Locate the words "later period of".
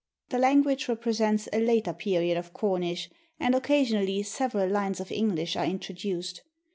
1.59-2.53